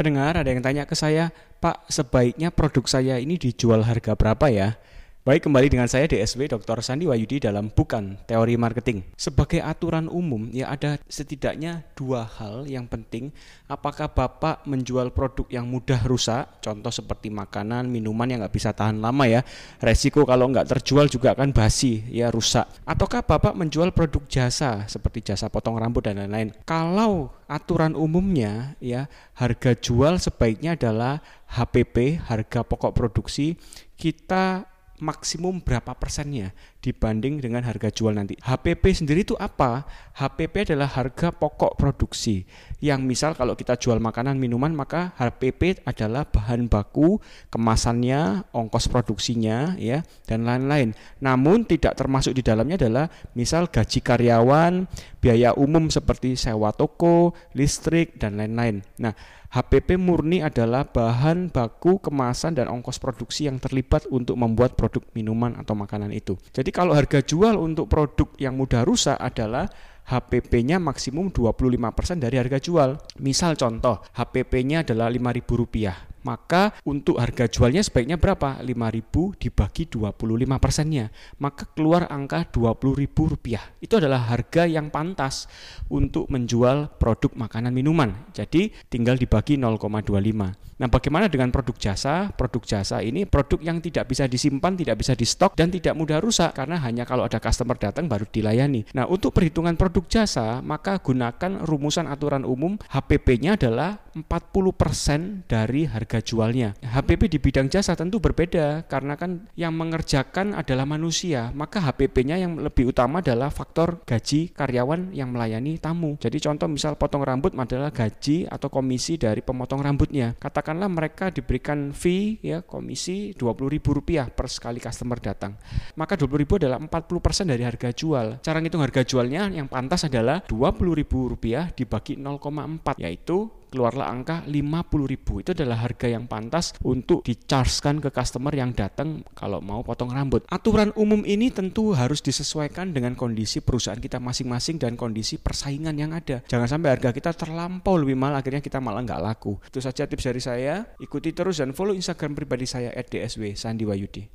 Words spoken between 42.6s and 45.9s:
Yang misal kalau kita jual makanan minuman maka HPP